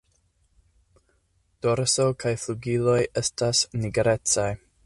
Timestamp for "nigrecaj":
3.85-4.53